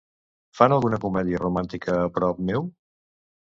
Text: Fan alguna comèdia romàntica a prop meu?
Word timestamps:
Fan 0.59 0.73
alguna 0.77 0.99
comèdia 1.03 1.43
romàntica 1.45 1.99
a 1.99 2.09
prop 2.19 2.43
meu? 2.51 2.69